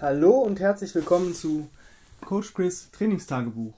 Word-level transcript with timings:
Hallo 0.00 0.30
und 0.30 0.60
herzlich 0.60 0.94
willkommen 0.94 1.34
zu 1.34 1.68
Coach 2.24 2.54
Chris 2.54 2.88
Trainingstagebuch. 2.92 3.74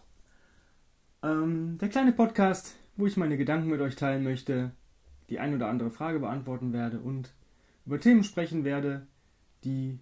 Ähm, 1.22 1.78
der 1.80 1.88
kleine 1.88 2.12
Podcast, 2.12 2.74
wo 2.98 3.06
ich 3.06 3.16
meine 3.16 3.38
Gedanken 3.38 3.70
mit 3.70 3.80
euch 3.80 3.96
teilen 3.96 4.22
möchte, 4.22 4.72
die 5.30 5.38
ein 5.38 5.54
oder 5.54 5.68
andere 5.68 5.90
Frage 5.90 6.18
beantworten 6.18 6.74
werde 6.74 6.98
und 6.98 7.30
über 7.86 7.98
Themen 7.98 8.22
sprechen 8.22 8.64
werde, 8.64 9.06
die 9.64 9.98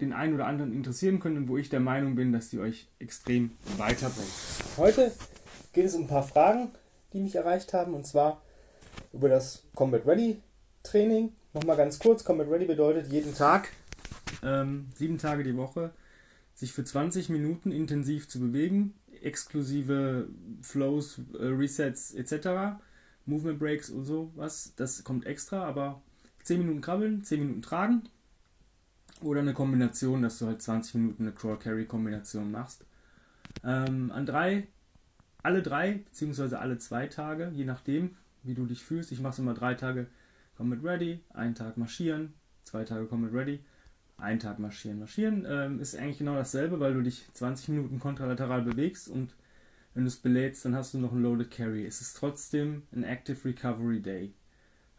den 0.00 0.12
einen 0.12 0.34
oder 0.34 0.46
anderen 0.46 0.72
interessieren 0.72 1.20
können 1.20 1.36
und 1.36 1.48
wo 1.48 1.58
ich 1.58 1.68
der 1.68 1.78
Meinung 1.78 2.16
bin, 2.16 2.32
dass 2.32 2.50
die 2.50 2.58
euch 2.58 2.88
extrem 2.98 3.52
weiterbringen. 3.76 4.32
Heute 4.78 5.12
geht 5.72 5.84
es 5.84 5.94
um 5.94 6.02
ein 6.02 6.08
paar 6.08 6.24
Fragen, 6.24 6.72
die 7.12 7.20
mich 7.20 7.36
erreicht 7.36 7.72
haben 7.72 7.94
und 7.94 8.04
zwar 8.04 8.42
über 9.12 9.28
das 9.28 9.62
Combat 9.76 10.04
Ready 10.08 10.42
Training. 10.82 11.32
Nochmal 11.52 11.76
ganz 11.76 12.00
kurz, 12.00 12.24
Combat 12.24 12.50
Ready 12.50 12.64
bedeutet 12.64 13.12
jeden 13.12 13.32
Tag 13.32 13.68
ähm, 14.44 14.86
sieben 14.94 15.18
Tage 15.18 15.42
die 15.42 15.56
Woche, 15.56 15.92
sich 16.54 16.72
für 16.72 16.84
20 16.84 17.30
Minuten 17.30 17.72
intensiv 17.72 18.28
zu 18.28 18.38
bewegen, 18.38 18.94
exklusive 19.22 20.28
Flows, 20.62 21.20
äh, 21.38 21.46
Resets 21.46 22.14
etc., 22.14 22.78
Movement 23.26 23.58
Breaks 23.58 23.88
und 23.90 24.04
sowas, 24.04 24.74
das 24.76 25.02
kommt 25.02 25.26
extra, 25.26 25.64
aber 25.64 26.02
10 26.42 26.58
Minuten 26.58 26.82
krabbeln, 26.82 27.24
10 27.24 27.40
Minuten 27.40 27.62
tragen 27.62 28.02
oder 29.22 29.40
eine 29.40 29.54
Kombination, 29.54 30.20
dass 30.20 30.38
du 30.38 30.46
halt 30.46 30.60
20 30.60 30.94
Minuten 30.96 31.22
eine 31.22 31.32
Crawl-Carry-Kombination 31.32 32.50
machst. 32.50 32.84
Ähm, 33.64 34.10
an 34.12 34.26
drei, 34.26 34.66
alle 35.42 35.62
drei, 35.62 36.02
beziehungsweise 36.04 36.58
alle 36.58 36.76
zwei 36.78 37.06
Tage, 37.06 37.50
je 37.54 37.64
nachdem, 37.64 38.16
wie 38.42 38.54
du 38.54 38.66
dich 38.66 38.84
fühlst. 38.84 39.10
Ich 39.10 39.20
mache 39.20 39.32
es 39.32 39.38
immer 39.38 39.54
drei 39.54 39.74
Tage 39.74 40.06
Combat 40.56 40.82
Ready, 40.82 41.20
einen 41.30 41.54
Tag 41.54 41.78
marschieren, 41.78 42.34
zwei 42.64 42.84
Tage 42.84 43.06
Combat 43.06 43.32
Ready 43.32 43.60
einen 44.16 44.38
Tag 44.38 44.58
marschieren. 44.58 44.98
Marschieren 44.98 45.46
ähm, 45.48 45.80
ist 45.80 45.96
eigentlich 45.96 46.18
genau 46.18 46.34
dasselbe, 46.34 46.80
weil 46.80 46.94
du 46.94 47.02
dich 47.02 47.24
20 47.32 47.68
Minuten 47.68 47.98
kontralateral 47.98 48.62
bewegst 48.62 49.08
und 49.08 49.34
wenn 49.94 50.04
du 50.04 50.08
es 50.08 50.16
belädst, 50.16 50.64
dann 50.64 50.74
hast 50.74 50.92
du 50.94 50.98
noch 50.98 51.12
einen 51.12 51.22
Loaded 51.22 51.50
Carry. 51.50 51.86
Es 51.86 52.00
ist 52.00 52.16
trotzdem 52.16 52.82
ein 52.92 53.04
Active 53.04 53.44
Recovery 53.44 54.00
Day, 54.00 54.32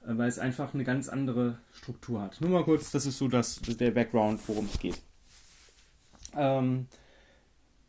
äh, 0.06 0.18
weil 0.18 0.30
es 0.30 0.40
einfach 0.40 0.74
eine 0.74 0.84
ganz 0.84 1.10
andere 1.10 1.60
Struktur 1.74 2.22
hat. 2.22 2.40
Nur 2.42 2.50
mal 2.50 2.64
kurz, 2.64 2.92
das 2.92 3.06
ist 3.06 3.18
so 3.18 3.28
das, 3.28 3.62
der 3.62 3.92
Background, 3.92 4.40
worum 4.48 4.66
es 4.66 4.80
geht. 4.80 5.02
Ähm, 6.36 6.88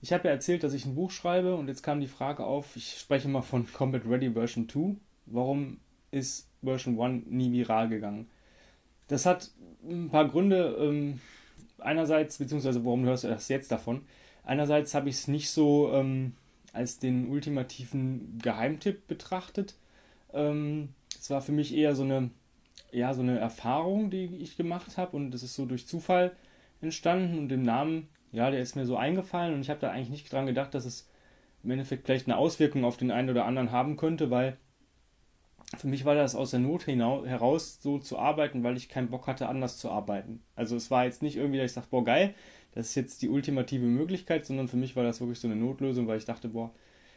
ich 0.01 0.13
habe 0.13 0.29
ja 0.29 0.35
erzählt, 0.35 0.63
dass 0.63 0.73
ich 0.73 0.85
ein 0.85 0.95
Buch 0.95 1.11
schreibe 1.11 1.57
und 1.57 1.69
jetzt 1.69 1.83
kam 1.83 2.01
die 2.01 2.07
Frage 2.07 2.45
auf, 2.45 2.77
ich 2.77 2.99
spreche 2.99 3.29
mal 3.29 3.43
von 3.43 3.71
Combat 3.73 4.03
Ready 4.07 4.33
Version 4.33 4.69
2. 4.69 4.97
Warum 5.27 5.79
ist 6.11 6.49
Version 6.63 7.01
1 7.01 7.27
nie 7.27 7.53
viral 7.53 7.89
gegangen? 7.89 8.29
Das 9.09 9.27
hat 9.27 9.51
ein 9.89 10.11
paar 10.11 10.29
Gründe. 10.29 10.77
Ähm, 10.81 11.21
einerseits, 11.79 12.39
beziehungsweise 12.39 12.85
warum 12.85 13.05
hörst 13.05 13.25
du 13.25 13.29
das 13.29 13.49
jetzt 13.49 13.71
davon? 13.71 14.03
Einerseits 14.45 14.95
habe 14.95 15.09
ich 15.09 15.17
es 15.17 15.29
nicht 15.29 15.51
so 15.51 15.93
ähm, 15.93 16.35
als 16.73 16.99
den 16.99 17.29
ultimativen 17.29 18.39
Geheimtipp 18.43 19.07
betrachtet. 19.07 19.75
Ähm, 20.33 20.91
es 21.19 21.31
war 21.31 21.41
für 21.41 21.53
mich 21.53 21.75
eher 21.75 21.95
so 21.95 22.03
eine, 22.03 22.31
ja, 22.93 23.15
so 23.15 23.23
eine 23.23 23.39
Erfahrung, 23.39 24.11
die 24.11 24.27
ich 24.37 24.57
gemacht 24.57 24.97
habe 24.99 25.17
und 25.17 25.31
das 25.31 25.43
ist 25.43 25.55
so 25.55 25.67
durch 25.67 25.87
Zufall 25.87 26.33
entstanden 26.81 27.39
und 27.39 27.51
im 27.51 27.62
Namen, 27.62 28.09
ja, 28.33 28.51
der 28.51 28.61
ist 28.61 28.77
mir 28.77 28.87
so 28.87 28.97
eingefallen 28.97 29.55
und 29.55 29.62
ich 29.62 29.71
habe 29.71 29.81
da 29.81 29.91
eigentlich 29.91 30.11
nicht 30.11 30.33
dran 30.33 30.47
gedacht, 30.47 30.75
dass 30.75 30.84
es 30.84 31.09
im 31.65 31.71
Endeffekt 31.71 32.05
vielleicht 32.05 32.27
eine 32.27 32.37
Auswirkung 32.37 32.84
auf 32.84 32.97
den 32.97 33.11
einen 33.11 33.31
oder 33.31 33.47
anderen 33.47 33.73
haben 33.73 33.97
könnte, 33.97 34.31
weil 34.31 34.57
für 35.77 35.89
mich 35.89 36.05
war 36.05 36.14
das 36.14 36.34
aus 36.34 36.53
der 36.53 36.61
Not 36.61 36.86
heraus 36.86 37.83
so 37.83 37.98
zu 37.98 38.19
arbeiten, 38.19 38.62
weil 38.62 38.77
ich 38.77 38.89
keinen 38.89 39.11
Bock 39.11 39.27
hatte, 39.27 39.48
anders 39.48 39.78
zu 39.78 39.91
arbeiten. 39.91 40.41
Also 40.55 40.77
es 40.77 40.91
war 40.91 41.05
jetzt 41.05 41.22
nicht 41.22 41.36
irgendwie, 41.36 41.59
dass 41.59 41.72
ich 41.72 41.75
dachte, 41.75 41.91
boah, 41.91 42.05
geil, 42.05 42.34
das 42.72 42.89
ist 42.89 42.95
jetzt 42.95 43.22
die 43.22 43.28
ultimative 43.28 43.87
Möglichkeit, 43.87 44.47
sondern 44.47 44.69
für 44.69 44.77
mich 44.77 44.94
war 44.94 45.03
das 45.03 45.20
wirklich 45.20 45.41
so 45.41 45.48
eine 45.48 45.56
Notlösung, 45.56 46.06
weil 46.06 46.19
ich 46.19 46.25
dachte, 46.25 46.48
boah, 46.48 46.70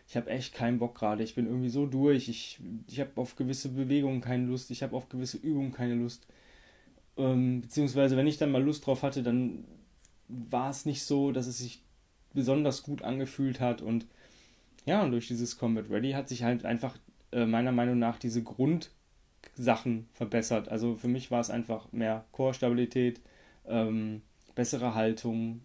ich 0.08 0.18
habe 0.18 0.32
echt 0.32 0.56
keinen 0.56 0.80
Bock 0.80 0.96
gerade, 0.96 1.24
ich 1.24 1.36
bin 1.36 1.46
irgendwie 1.46 1.70
so 1.70 1.86
durch, 1.86 2.30
ich, 2.30 2.60
ich 2.88 3.00
habe 3.00 3.12
auf 3.16 3.36
gewisse 3.36 3.70
Bewegungen 3.70 4.22
keine 4.22 4.46
Lust, 4.46 4.72
ich 4.72 4.82
habe 4.82 4.96
auf 4.96 5.08
gewisse 5.10 5.38
Übungen 5.38 5.72
keine 5.72 5.94
Lust. 5.94 6.26
Ähm, 7.18 7.62
beziehungsweise, 7.62 8.18
wenn 8.18 8.26
ich 8.26 8.38
dann 8.38 8.52
mal 8.52 8.64
Lust 8.64 8.88
drauf 8.88 9.04
hatte, 9.04 9.22
dann 9.22 9.66
war 10.28 10.72
es 10.72 10.86
nicht 10.86 11.04
so, 11.04 11.32
dass 11.32 11.46
es 11.46 11.60
sich 11.60 11.84
besonders 12.34 12.82
gut 12.82 13.04
angefühlt 13.04 13.60
hat 13.60 13.82
und 13.84 14.08
ja, 14.86 15.04
und 15.04 15.12
durch 15.12 15.28
dieses 15.28 15.58
Combat 15.58 15.90
Ready 15.90 16.12
hat 16.12 16.30
sich 16.30 16.44
halt 16.44 16.66
einfach 16.66 16.98
äh, 17.32 17.46
meiner 17.46 17.72
Meinung 17.72 18.00
nach 18.00 18.20
diese 18.20 18.44
Grundsachen 18.44 20.08
verbessert. 20.14 20.70
Also 20.70 20.96
für 20.96 21.08
mich 21.08 21.32
war 21.32 21.40
es 21.40 21.50
einfach 21.50 21.92
mehr 21.92 22.26
Chorstabilität, 22.32 23.22
ähm, 23.68 24.22
bessere 24.56 24.96
Haltung, 24.96 25.62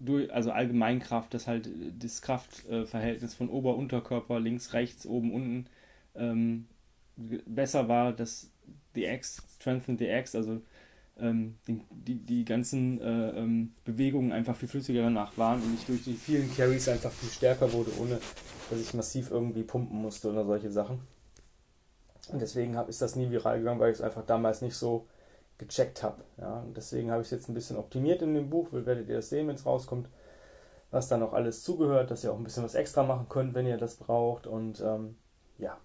durch, 0.00 0.32
also 0.32 0.50
Allgemeinkraft, 0.50 1.32
dass 1.34 1.46
halt 1.46 1.68
das 1.98 2.22
Kraftverhältnis 2.22 3.34
von 3.34 3.48
Ober-Unterkörper, 3.48 4.40
links, 4.40 4.72
rechts, 4.72 5.06
oben, 5.06 5.32
unten 5.32 5.66
ähm, 6.14 6.66
besser 7.16 7.88
war, 7.88 8.12
dass 8.12 8.50
die 8.96 9.04
X, 9.04 9.42
Strengthen 9.54 9.98
the 9.98 10.06
X, 10.06 10.34
also 10.34 10.62
ähm, 11.20 11.58
die, 11.66 11.80
die, 11.90 12.16
die 12.16 12.44
ganzen 12.44 13.00
äh, 13.00 13.30
ähm, 13.38 13.72
Bewegungen 13.84 14.32
einfach 14.32 14.56
viel 14.56 14.68
flüssiger 14.68 15.02
danach 15.02 15.36
waren 15.38 15.62
und 15.62 15.74
ich 15.74 15.86
durch 15.86 16.02
die 16.02 16.14
vielen 16.14 16.54
Carries 16.54 16.88
einfach 16.88 17.12
viel 17.12 17.30
stärker 17.30 17.72
wurde, 17.72 17.92
ohne 18.00 18.18
dass 18.70 18.80
ich 18.80 18.94
massiv 18.94 19.30
irgendwie 19.30 19.62
pumpen 19.62 20.00
musste 20.00 20.30
oder 20.30 20.44
solche 20.44 20.70
Sachen. 20.70 21.00
Und 22.32 22.40
deswegen 22.40 22.76
hab, 22.76 22.88
ist 22.88 23.02
das 23.02 23.16
nie 23.16 23.30
viral 23.30 23.58
gegangen, 23.58 23.80
weil 23.80 23.92
ich 23.92 23.98
es 23.98 24.02
einfach 24.02 24.24
damals 24.24 24.62
nicht 24.62 24.74
so 24.74 25.06
gecheckt 25.58 26.02
habe. 26.02 26.22
Ja? 26.38 26.60
Und 26.60 26.76
deswegen 26.76 27.10
habe 27.10 27.22
ich 27.22 27.26
es 27.26 27.32
jetzt 27.32 27.48
ein 27.48 27.54
bisschen 27.54 27.76
optimiert 27.76 28.22
in 28.22 28.34
dem 28.34 28.50
Buch. 28.50 28.68
Werdet 28.72 29.08
ihr 29.08 29.16
das 29.16 29.28
sehen, 29.28 29.46
wenn 29.46 29.54
es 29.54 29.66
rauskommt, 29.66 30.08
was 30.90 31.08
da 31.08 31.16
noch 31.16 31.32
alles 31.32 31.62
zugehört, 31.62 32.10
dass 32.10 32.24
ihr 32.24 32.32
auch 32.32 32.38
ein 32.38 32.44
bisschen 32.44 32.64
was 32.64 32.74
extra 32.74 33.02
machen 33.02 33.26
könnt, 33.28 33.54
wenn 33.54 33.66
ihr 33.66 33.76
das 33.76 33.96
braucht. 33.96 34.46
Und 34.46 34.80
ähm, 34.80 35.16
ja, 35.58 35.76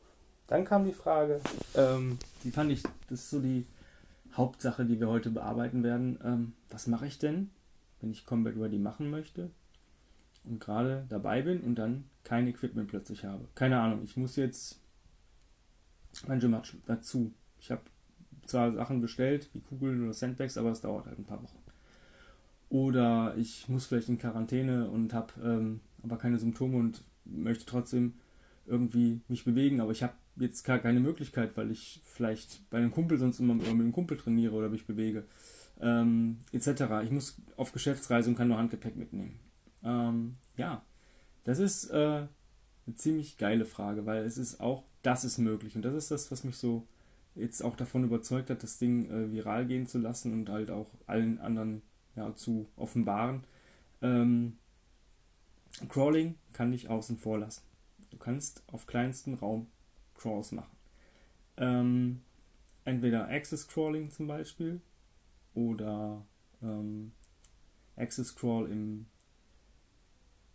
dann 0.48 0.66
kam 0.66 0.86
die 0.86 0.94
Frage, 0.94 1.42
ähm, 1.76 2.18
die 2.44 2.52
fand 2.52 2.72
ich, 2.72 2.84
das 3.10 3.20
ist 3.20 3.30
so 3.30 3.40
die 3.40 3.66
Hauptsache, 4.40 4.86
die 4.86 5.02
wir 5.02 5.10
heute 5.10 5.30
bearbeiten 5.30 5.84
werden. 5.84 6.18
Ähm, 6.24 6.54
was 6.70 6.88
mache 6.88 7.06
ich 7.06 7.20
denn, 7.20 7.50
wenn 8.00 8.10
ich 8.10 8.26
Combat 8.26 8.56
Ready 8.56 8.80
machen 8.80 9.10
möchte 9.10 9.52
und 10.46 10.62
gerade 10.62 11.06
dabei 11.10 11.42
bin 11.42 11.60
und 11.60 11.76
dann 11.76 12.06
kein 12.24 12.48
Equipment 12.48 12.88
plötzlich 12.88 13.26
habe? 13.26 13.50
Keine 13.54 13.80
Ahnung, 13.82 14.02
ich 14.04 14.16
muss 14.16 14.38
jetzt 14.38 14.80
mein 16.26 16.40
Gym 16.40 16.56
dazu. 16.86 17.34
Ich 17.60 17.70
habe 17.70 17.82
zwar 18.46 18.72
Sachen 18.72 19.02
bestellt, 19.02 19.50
wie 19.54 19.60
Kugeln 19.60 20.02
oder 20.02 20.14
Sandbags, 20.14 20.58
aber 20.58 20.72
es 20.72 20.80
dauert 20.80 21.06
halt 21.06 21.20
ein 21.20 21.26
paar 21.26 21.44
Wochen. 21.44 21.60
Oder 22.70 23.36
ich 23.36 23.68
muss 23.68 23.88
vielleicht 23.88 24.08
in 24.08 24.20
Quarantäne 24.20 24.90
und 24.90 25.14
habe 25.14 25.34
ähm, 25.44 25.82
aber 26.02 26.18
keine 26.18 26.40
Symptome 26.40 26.78
und 26.78 27.04
möchte 27.26 27.66
trotzdem 27.66 28.14
irgendwie 28.66 29.20
mich 29.28 29.44
bewegen, 29.44 29.82
aber 29.82 29.92
ich 29.92 30.02
habe 30.02 30.14
jetzt 30.40 30.64
gar 30.64 30.80
keine 30.80 31.00
Möglichkeit, 31.00 31.56
weil 31.58 31.72
ich 31.72 32.02
vielleicht 32.06 32.70
bei 32.70 32.78
einem 32.78 32.92
Kumpel 32.92 33.18
sonst 33.18 33.40
immer 33.40 33.54
mit 33.54 33.68
einem 33.68 33.92
Kumpel 33.92 34.18
trainiere 34.18 34.56
oder 34.56 34.70
mich 34.70 34.86
bewege, 34.86 35.26
ähm, 35.82 36.40
etc. 36.52 37.04
Ich 37.04 37.12
muss 37.12 37.38
auf 37.58 37.72
Geschäftsreise 37.72 38.30
und 38.30 38.36
kann 38.36 38.48
nur 38.48 38.58
Handgepäck 38.58 38.96
mitnehmen. 38.96 39.40
Ähm, 39.84 40.36
ja, 40.58 40.84
das 41.44 41.60
ist 41.60 41.90
äh, 41.90 42.28
eine 42.90 42.96
ziemlich 42.96 43.38
geile 43.38 43.66
Frage, 43.66 44.06
weil 44.06 44.24
es 44.24 44.38
ist 44.38 44.60
auch, 44.60 44.84
das 45.02 45.24
ist 45.24 45.38
möglich 45.38 45.76
und 45.76 45.84
das 45.84 45.94
ist 45.94 46.12
das, 46.12 46.32
was 46.32 46.44
mich 46.44 46.58
so 46.58 46.88
jetzt 47.36 47.64
auch 47.64 47.76
davon 47.76 48.04
überzeugt 48.04 48.50
hat, 48.50 48.64
das 48.64 48.78
Ding 48.78 49.10
äh, 49.10 49.32
viral 49.32 49.66
gehen 49.66 49.88
zu 49.88 49.98
lassen 50.00 50.34
und 50.34 50.50
halt 50.50 50.72
auch 50.72 50.90
allen 51.06 51.40
anderen 51.40 51.82
ja, 52.16 52.36
zu 52.36 52.68
offenbaren. 52.76 53.44
Ähm, 54.02 54.58
Crawling 55.88 56.36
kann 56.52 56.74
ich 56.74 56.90
außen 56.90 57.18
vor 57.18 57.40
lassen. 57.40 57.62
Du 58.10 58.18
kannst 58.18 58.64
auf 58.68 58.88
kleinstem 58.88 59.36
Raum 59.36 59.68
Crawls 60.20 60.52
machen. 60.52 60.76
Ähm, 61.58 62.22
entweder 62.86 63.28
Access 63.30 63.68
Crawling 63.68 64.12
zum 64.12 64.28
Beispiel 64.28 64.82
oder 65.54 66.26
ähm, 66.62 67.12
Access 67.96 68.36
Crawl 68.36 68.70
im, 68.72 69.06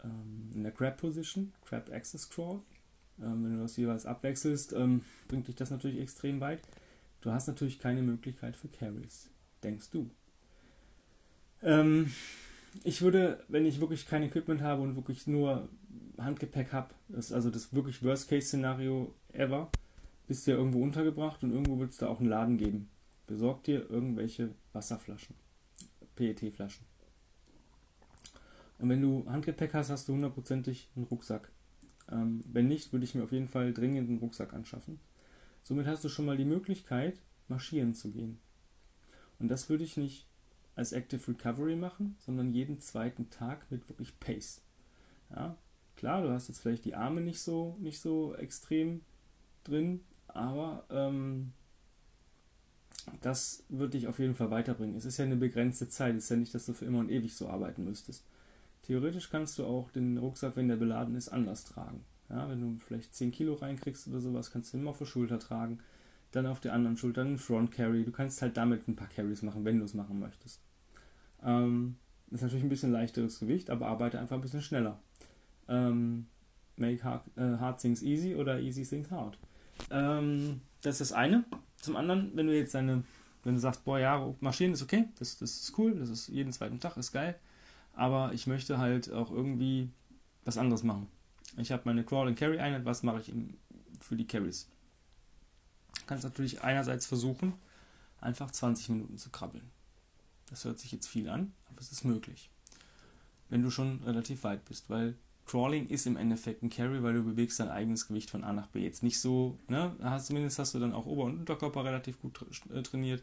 ähm, 0.03 0.51
in 0.55 0.63
der 0.63 0.73
Crab 0.73 0.99
Position, 0.99 1.53
Crab 1.65 1.91
Access 1.93 2.29
Crawl. 2.29 2.61
Ähm, 3.21 3.45
wenn 3.45 3.57
du 3.57 3.63
das 3.63 3.77
jeweils 3.77 4.07
abwechselst, 4.07 4.73
ähm, 4.73 5.03
bringt 5.29 5.47
dich 5.49 5.57
das 5.57 5.71
natürlich 5.71 6.01
extrem 6.01 6.41
weit. 6.41 6.61
Du 7.21 7.31
hast 7.31 7.47
natürlich 7.47 7.79
keine 7.79 8.03
Möglichkeit 8.03 8.57
für 8.57 8.69
Carries, 8.69 9.31
denkst 9.63 9.91
du. 9.91 10.11
Ähm, 11.63 12.13
ich 12.83 13.03
würde, 13.03 13.45
wenn 13.49 13.67
ich 13.67 13.81
wirklich 13.81 14.07
kein 14.07 14.25
Equipment 14.25 14.63
habe 14.63 14.83
und 14.83 14.97
wirklich 14.97 15.27
nur 15.27 15.69
Handgepäck 16.19 16.73
habe, 16.73 16.95
ist 17.09 17.33
also 17.33 17.51
das 17.51 17.73
wirklich 17.73 18.03
Worst-Case-Szenario 18.03 19.13
ever, 19.33 19.71
bist 20.27 20.47
du 20.47 20.53
ja 20.53 20.57
irgendwo 20.57 20.83
untergebracht 20.83 21.43
und 21.43 21.51
irgendwo 21.51 21.79
wird 21.79 21.91
es 21.91 21.99
da 21.99 22.09
auch 22.09 22.21
einen 22.21 22.29
Laden 22.29 22.57
geben. 22.57 22.89
Besorg 23.27 23.63
dir 23.65 23.89
irgendwelche 23.91 24.55
Wasserflaschen, 24.73 25.35
PET-Flaschen. 26.17 26.87
Und 28.79 28.89
wenn 28.89 29.03
du 29.03 29.25
Handgepäck 29.29 29.75
hast, 29.75 29.91
hast 29.91 30.09
du 30.09 30.15
hundertprozentig 30.15 30.91
einen 30.97 31.07
Rucksack. 31.07 31.51
Ähm, 32.11 32.43
wenn 32.53 32.69
nicht, 32.69 32.93
würde 32.93 33.05
ich 33.05 33.15
mir 33.15 33.25
auf 33.25 33.33
jeden 33.33 33.49
Fall 33.49 33.73
dringend 33.73 34.09
einen 34.09 34.19
Rucksack 34.19 34.53
anschaffen. 34.53 34.99
Somit 35.63 35.87
hast 35.87 36.05
du 36.05 36.09
schon 36.09 36.27
mal 36.27 36.37
die 36.37 36.45
Möglichkeit, 36.45 37.21
marschieren 37.49 37.95
zu 37.95 38.11
gehen. 38.11 38.39
Und 39.39 39.49
das 39.49 39.69
würde 39.69 39.85
ich 39.85 39.97
nicht 39.97 40.27
als 40.77 40.93
Active 40.93 41.27
Recovery 41.29 41.77
machen, 41.77 42.17
sondern 42.19 42.53
jeden 42.53 42.81
zweiten 42.81 43.31
Tag 43.31 43.71
mit 43.71 43.89
wirklich 43.89 44.19
Pace. 44.21 44.61
Ja, 45.31 45.57
klar, 45.97 46.23
du 46.23 46.31
hast 46.31 46.49
jetzt 46.49 46.61
vielleicht 46.61 46.85
die 46.85 46.95
Arme 46.95 47.21
nicht 47.21 47.41
so, 47.41 47.77
nicht 47.81 48.01
so 48.01 48.35
extrem 48.35 49.03
drin, 49.65 50.01
aber 50.29 50.85
ähm, 50.91 51.53
das 53.21 53.65
wird 53.69 53.95
dich 53.95 54.09
auf 54.09 54.19
jeden 54.19 54.35
Fall 54.35 54.51
weiterbringen. 54.51 54.97
Es 54.97 55.05
ist 55.05 55.19
ja 55.19 55.25
eine 55.25 55.37
begrenzte 55.37 55.89
Zeit, 55.89 56.17
es 56.17 56.25
ist 56.25 56.31
ja 56.31 56.37
nicht, 56.37 56.55
dass 56.55 56.67
du 56.67 56.73
für 56.73 56.85
immer 56.85 56.99
und 56.99 57.11
ewig 57.11 57.35
so 57.35 57.49
arbeiten 57.49 57.85
müsstest. 57.85 58.25
Theoretisch 58.83 59.31
kannst 59.31 59.59
du 59.59 59.65
auch 59.65 59.91
den 59.91 60.19
Rucksack, 60.19 60.57
wenn 60.57 60.69
der 60.69 60.77
beladen 60.77 61.15
ist, 61.15 61.29
anders 61.29 61.65
tragen. 61.65 62.05
Ja, 62.29 62.49
wenn 62.49 62.61
du 62.61 62.79
vielleicht 62.85 63.15
10 63.15 63.33
Kilo 63.33 63.55
reinkriegst 63.55 64.09
oder 64.09 64.21
sowas, 64.21 64.51
kannst 64.51 64.73
du 64.73 64.79
immer 64.79 64.91
auf 64.91 64.99
der 64.99 65.07
Schulter 65.07 65.39
tragen. 65.39 65.79
Dann 66.33 66.47
auf 66.47 66.61
der 66.61 66.73
anderen 66.73 66.97
Schulter 66.97 67.21
einen 67.21 67.39
Front 67.39 67.71
Carry. 67.71 68.05
Du 68.05 68.11
kannst 68.11 68.43
halt 68.43 68.57
damit 68.57 68.89
ein 68.89 68.97
paar 68.97 69.09
Carries 69.09 69.43
machen, 69.43 69.65
wenn 69.65 69.79
du 69.79 69.85
es 69.85 69.95
machen 69.95 70.19
möchtest. 70.19 70.61
Ähm, 71.43 71.97
ist 72.31 72.43
natürlich 72.43 72.65
ein 72.65 72.71
bisschen 72.71 72.93
leichteres 72.93 73.39
Gewicht, 73.39 73.71
aber 73.71 73.87
arbeite 73.87 74.19
einfach 74.19 74.37
ein 74.37 74.43
bisschen 74.43 74.63
schneller. 74.63 75.01
Ähm, 75.69 76.27
make 76.77 77.03
hard, 77.03 77.25
äh, 77.37 77.59
hard, 77.59 77.81
things 77.81 78.03
easy 78.03 78.35
oder 78.35 78.61
easy 78.61 78.85
things 78.85 79.11
hard. 79.11 79.39
Ähm, 79.91 80.61
das 80.83 81.01
ist 81.01 81.11
das 81.11 81.13
eine. 81.13 81.45
Zum 81.77 81.97
anderen, 81.97 82.33
wenn 82.35 82.47
du 82.47 82.57
jetzt 82.57 82.75
deine, 82.75 83.05
wenn 83.43 83.55
du 83.55 83.61
sagst, 83.61 83.85
boah, 83.85 83.99
ja, 83.99 84.35
marschieren 84.41 84.73
ist 84.73 84.83
okay, 84.83 85.09
das, 85.19 85.39
das 85.39 85.61
ist 85.61 85.79
cool, 85.79 85.95
das 85.95 86.09
ist 86.09 86.29
jeden 86.29 86.53
zweiten 86.53 86.81
Tag, 86.81 86.97
ist 86.97 87.13
geil, 87.13 87.39
aber 87.95 88.33
ich 88.33 88.47
möchte 88.47 88.79
halt 88.79 89.13
auch 89.13 89.31
irgendwie 89.31 89.91
was 90.45 90.59
anderes 90.59 90.83
machen. 90.83 91.09
Ich 91.57 91.71
habe 91.71 91.83
meine 91.85 92.05
Crawl 92.05 92.29
and 92.29 92.39
Carry 92.39 92.59
Einheit, 92.59 92.85
was 92.85 93.03
mache 93.03 93.21
ich 93.21 93.33
für 94.01 94.17
die 94.17 94.27
Carries? 94.27 94.69
Du 96.01 96.07
kannst 96.07 96.25
natürlich 96.25 96.63
einerseits 96.63 97.07
versuchen, 97.07 97.55
einfach 98.21 98.51
20 98.51 98.89
Minuten 98.91 99.19
zu 99.19 99.31
krabbeln. 99.31 99.71
Das 100.51 100.65
hört 100.65 100.79
sich 100.79 100.93
jetzt 100.93 101.07
viel 101.07 101.29
an, 101.29 101.53
aber 101.71 101.81
es 101.81 101.93
ist 101.93 102.05
möglich. 102.05 102.51
Wenn 103.49 103.63
du 103.63 103.71
schon 103.71 104.03
relativ 104.05 104.45
weit 104.45 104.65
bist, 104.65 104.91
weil 104.91 105.15
Crawling 105.47 105.89
ist 105.89 106.07
im 106.07 106.17
Endeffekt 106.17 106.63
ein 106.63 106.71
Carry, 106.71 107.03
weil 107.03 107.15
du 107.15 107.25
bewegst 107.25 107.61
dein 107.61 107.69
eigenes 107.69 108.09
Gewicht 108.09 108.31
von 108.31 108.45
A 108.45 108.53
nach 108.53 108.69
B. 108.69 108.83
Jetzt 108.83 109.03
nicht 109.03 109.21
so, 109.21 109.59
ne? 109.69 109.95
Zumindest 110.23 110.59
hast 110.59 110.75
du 110.75 110.79
dann 110.79 110.95
auch 110.95 111.07
Ober- 111.07 111.25
und 111.25 111.41
Unterkörper 111.41 111.85
relativ 111.85 112.21
gut 112.21 112.45
äh, 112.73 112.83
trainiert. 112.83 113.23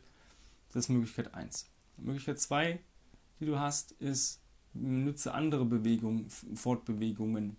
Das 0.68 0.86
ist 0.86 0.90
Möglichkeit 0.90 1.34
1. 1.34 1.68
Möglichkeit 1.98 2.40
2, 2.40 2.80
die 3.40 3.46
du 3.46 3.60
hast, 3.60 3.92
ist, 3.94 4.40
nutze 4.74 5.34
andere 5.34 5.66
Bewegungen, 5.66 6.30
Fortbewegungen. 6.30 7.58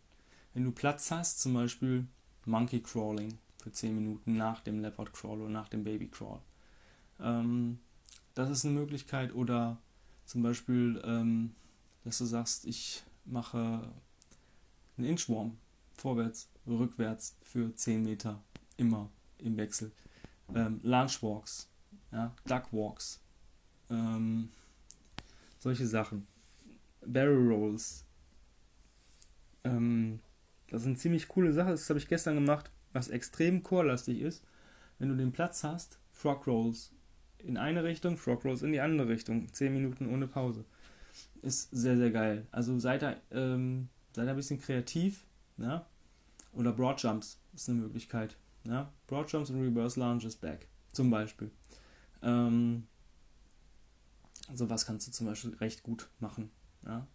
Wenn 0.54 0.64
du 0.64 0.70
Platz 0.70 1.10
hast, 1.10 1.40
zum 1.40 1.54
Beispiel 1.54 2.06
Monkey 2.46 2.80
Crawling 2.80 3.38
für 3.58 3.72
10 3.72 3.94
Minuten 3.94 4.36
nach 4.36 4.60
dem 4.60 4.80
Leopard 4.80 5.12
Crawl 5.12 5.40
oder 5.40 5.50
nach 5.50 5.68
dem 5.68 5.84
Baby 5.84 6.08
Crawl. 6.08 6.40
Ähm, 7.20 7.78
das 8.34 8.50
ist 8.50 8.64
eine 8.64 8.74
Möglichkeit. 8.74 9.34
Oder 9.34 9.78
zum 10.24 10.42
Beispiel, 10.42 11.00
ähm, 11.04 11.54
dass 12.04 12.18
du 12.18 12.24
sagst, 12.24 12.66
ich 12.66 13.02
mache 13.24 13.92
ein 15.02 15.08
Inchworm, 15.08 15.58
vorwärts, 15.94 16.48
rückwärts 16.66 17.36
für 17.42 17.74
10 17.74 18.02
Meter, 18.04 18.40
immer 18.76 19.10
im 19.38 19.56
Wechsel. 19.56 19.92
Ähm, 20.54 20.80
Lunchwalks, 20.82 21.68
ja, 22.12 22.34
Duckwalks, 22.46 23.20
ähm, 23.90 24.50
solche 25.58 25.86
Sachen. 25.86 26.26
Barrel 27.04 27.48
Rolls. 27.52 28.04
Ähm, 29.64 30.20
das 30.68 30.86
eine 30.86 30.96
ziemlich 30.96 31.28
coole 31.28 31.52
Sache, 31.52 31.70
das 31.70 31.88
habe 31.88 31.98
ich 31.98 32.08
gestern 32.08 32.34
gemacht, 32.34 32.70
was 32.92 33.08
extrem 33.08 33.62
chorlastig 33.62 34.20
ist. 34.20 34.44
Wenn 34.98 35.08
du 35.08 35.16
den 35.16 35.32
Platz 35.32 35.64
hast, 35.64 35.98
Frog 36.12 36.46
Rolls 36.46 36.92
in 37.38 37.56
eine 37.56 37.82
Richtung, 37.82 38.16
Frog 38.16 38.44
Rolls 38.44 38.62
in 38.62 38.72
die 38.72 38.80
andere 38.80 39.08
Richtung, 39.08 39.52
10 39.52 39.72
Minuten 39.72 40.08
ohne 40.08 40.28
Pause. 40.28 40.64
Ist 41.42 41.70
sehr, 41.72 41.96
sehr 41.96 42.10
geil. 42.10 42.46
Also 42.52 42.78
seid 42.78 43.02
da 43.02 43.16
ähm, 43.32 43.88
seid 44.12 44.28
ein 44.28 44.36
bisschen 44.36 44.60
kreativ. 44.60 45.24
Ja? 45.56 45.86
Oder 46.52 46.72
Broad 46.72 47.02
Jumps 47.02 47.38
ist 47.54 47.68
eine 47.68 47.80
Möglichkeit. 47.80 48.36
Ja? 48.64 48.92
Broad 49.06 49.30
Jumps 49.30 49.50
und 49.50 49.60
Reverse 49.60 49.98
Lunges 49.98 50.36
back 50.36 50.68
zum 50.92 51.10
Beispiel. 51.10 51.50
Ähm, 52.22 52.86
sowas 54.54 54.86
kannst 54.86 55.06
du 55.06 55.12
zum 55.12 55.26
Beispiel 55.26 55.54
recht 55.56 55.82
gut 55.82 56.08
machen. 56.20 56.50
Ja? 56.84 57.06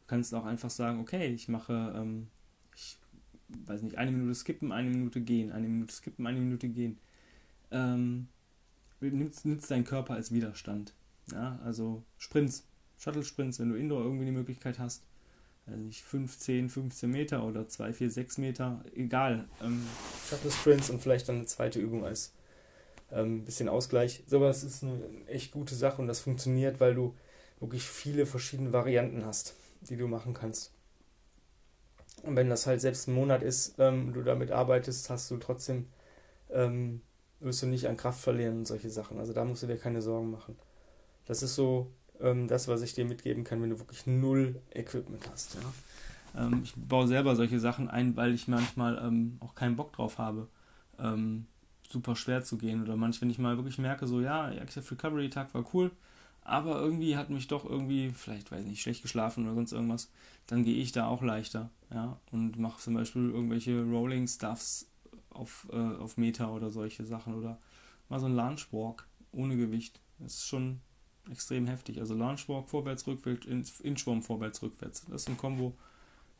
Du 0.00 0.06
kannst 0.06 0.34
auch 0.34 0.44
einfach 0.44 0.70
sagen, 0.70 1.00
okay, 1.00 1.28
ich 1.28 1.48
mache, 1.48 1.92
ähm, 1.96 2.28
ich 2.74 2.98
weiß 3.66 3.82
nicht, 3.82 3.98
eine 3.98 4.10
Minute 4.12 4.34
skippen, 4.34 4.72
eine 4.72 4.90
Minute 4.90 5.20
gehen, 5.20 5.52
eine 5.52 5.68
Minute 5.68 5.92
skippen, 5.92 6.26
eine 6.26 6.38
Minute 6.38 6.68
gehen. 6.68 6.98
Ähm, 7.70 8.28
nützt, 9.00 9.46
nützt 9.46 9.70
deinen 9.70 9.84
Körper 9.84 10.14
als 10.14 10.32
Widerstand. 10.32 10.94
Ja? 11.32 11.58
Also 11.64 12.04
Sprints, 12.18 12.66
Shuttle-Sprints, 12.98 13.58
wenn 13.58 13.70
du 13.70 13.76
Indoor 13.76 14.04
irgendwie 14.04 14.26
die 14.26 14.32
Möglichkeit 14.32 14.78
hast, 14.78 15.02
nicht 15.66 16.02
15, 16.02 16.68
15 16.68 17.10
Meter 17.10 17.44
oder 17.44 17.68
2, 17.68 17.92
4, 17.92 18.10
6 18.10 18.38
Meter, 18.38 18.84
egal. 18.94 19.48
Ähm, 19.62 19.86
Shuttle 20.28 20.50
Sprints 20.50 20.90
und 20.90 21.00
vielleicht 21.00 21.28
dann 21.28 21.36
eine 21.36 21.46
zweite 21.46 21.78
Übung 21.78 22.04
als 22.04 22.32
ähm, 23.12 23.44
bisschen 23.44 23.68
Ausgleich. 23.68 24.24
Sowas 24.26 24.64
ist 24.64 24.82
eine 24.82 25.00
echt 25.26 25.52
gute 25.52 25.74
Sache 25.74 26.00
und 26.00 26.08
das 26.08 26.20
funktioniert, 26.20 26.80
weil 26.80 26.94
du 26.94 27.14
wirklich 27.60 27.84
viele 27.84 28.26
verschiedene 28.26 28.72
Varianten 28.72 29.24
hast, 29.24 29.54
die 29.82 29.96
du 29.96 30.08
machen 30.08 30.34
kannst. 30.34 30.72
Und 32.22 32.36
wenn 32.36 32.50
das 32.50 32.66
halt 32.66 32.80
selbst 32.80 33.08
ein 33.08 33.14
Monat 33.14 33.42
ist, 33.42 33.74
ähm, 33.78 34.12
du 34.12 34.22
damit 34.22 34.50
arbeitest, 34.50 35.10
hast 35.10 35.30
du 35.30 35.36
trotzdem, 35.36 35.88
ähm, 36.50 37.02
wirst 37.40 37.62
du 37.62 37.66
nicht 37.66 37.88
an 37.88 37.96
Kraft 37.96 38.20
verlieren 38.20 38.58
und 38.58 38.66
solche 38.66 38.90
Sachen. 38.90 39.18
Also 39.18 39.32
da 39.32 39.44
musst 39.44 39.62
du 39.62 39.66
dir 39.66 39.78
keine 39.78 40.02
Sorgen 40.02 40.30
machen. 40.30 40.56
Das 41.26 41.42
ist 41.42 41.54
so 41.54 41.90
ähm, 42.22 42.48
das, 42.48 42.68
was 42.68 42.82
ich 42.82 42.94
dir 42.94 43.04
mitgeben 43.04 43.44
kann, 43.44 43.60
wenn 43.62 43.70
du 43.70 43.78
wirklich 43.78 44.06
null 44.06 44.60
Equipment 44.74 45.28
hast. 45.30 45.54
Ja? 45.54 46.44
Ähm, 46.44 46.62
ich 46.64 46.74
baue 46.74 47.06
selber 47.06 47.36
solche 47.36 47.60
Sachen 47.60 47.88
ein, 47.88 48.16
weil 48.16 48.34
ich 48.34 48.48
manchmal 48.48 48.98
ähm, 49.04 49.36
auch 49.40 49.54
keinen 49.54 49.76
Bock 49.76 49.92
drauf 49.92 50.18
habe, 50.18 50.48
ähm, 50.98 51.46
super 51.88 52.16
schwer 52.16 52.42
zu 52.42 52.56
gehen. 52.56 52.82
Oder 52.82 52.96
manchmal, 52.96 53.22
wenn 53.22 53.30
ich 53.30 53.38
mal 53.38 53.56
wirklich 53.56 53.78
merke, 53.78 54.06
so, 54.06 54.20
ja, 54.20 54.50
Active 54.50 54.90
Recovery 54.90 55.30
Tag 55.30 55.52
war 55.54 55.64
cool, 55.74 55.90
aber 56.42 56.80
irgendwie 56.80 57.16
hat 57.16 57.30
mich 57.30 57.48
doch 57.48 57.64
irgendwie, 57.64 58.10
vielleicht, 58.10 58.50
weiß 58.50 58.60
ich 58.62 58.66
nicht, 58.66 58.82
schlecht 58.82 59.02
geschlafen 59.02 59.44
oder 59.44 59.54
sonst 59.54 59.72
irgendwas, 59.72 60.10
dann 60.46 60.64
gehe 60.64 60.76
ich 60.76 60.92
da 60.92 61.06
auch 61.06 61.22
leichter. 61.22 61.70
Ja? 61.92 62.18
Und 62.30 62.58
mache 62.58 62.80
zum 62.80 62.94
Beispiel 62.94 63.30
irgendwelche 63.30 63.82
Rolling 63.82 64.26
Stuffs 64.26 64.86
auf, 65.30 65.68
äh, 65.72 65.76
auf 65.76 66.16
Meter 66.16 66.52
oder 66.52 66.70
solche 66.70 67.04
Sachen 67.04 67.34
oder 67.34 67.58
mal 68.08 68.20
so 68.20 68.26
ein 68.26 68.36
Lunchwalk 68.36 69.06
ohne 69.32 69.56
Gewicht. 69.56 70.00
Das 70.18 70.34
ist 70.34 70.46
schon 70.46 70.80
extrem 71.30 71.66
heftig. 71.66 72.00
Also 72.00 72.14
Launchwalk 72.14 72.68
vorwärts, 72.68 73.06
rückwärts, 73.06 73.80
Inchworm 73.80 74.22
vorwärts, 74.22 74.62
rückwärts. 74.62 75.04
Das 75.06 75.22
ist 75.22 75.28
ein 75.28 75.36
Kombo. 75.36 75.76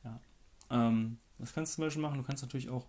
Ja. 0.05 0.21
Ähm, 0.71 1.19
das 1.39 1.53
kannst 1.53 1.73
du 1.73 1.77
zum 1.77 1.85
Beispiel 1.85 2.03
machen. 2.03 2.19
Du 2.19 2.25
kannst 2.25 2.43
natürlich 2.43 2.69
auch, 2.69 2.87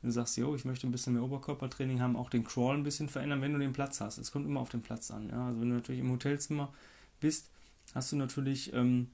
wenn 0.00 0.08
du 0.08 0.14
sagst, 0.14 0.36
yo, 0.36 0.54
ich 0.54 0.64
möchte 0.64 0.86
ein 0.86 0.92
bisschen 0.92 1.14
mehr 1.14 1.22
Oberkörpertraining 1.22 2.00
haben, 2.00 2.16
auch 2.16 2.30
den 2.30 2.44
Crawl 2.44 2.76
ein 2.76 2.82
bisschen 2.82 3.08
verändern, 3.08 3.42
wenn 3.42 3.52
du 3.52 3.58
den 3.58 3.72
Platz 3.72 4.00
hast. 4.00 4.18
Es 4.18 4.32
kommt 4.32 4.46
immer 4.46 4.60
auf 4.60 4.70
den 4.70 4.82
Platz 4.82 5.10
an. 5.10 5.28
Ja? 5.28 5.46
Also 5.46 5.60
wenn 5.60 5.68
du 5.68 5.74
natürlich 5.76 6.00
im 6.00 6.10
Hotelzimmer 6.10 6.72
bist, 7.20 7.50
hast 7.94 8.12
du 8.12 8.16
natürlich 8.16 8.72
ähm, 8.72 9.08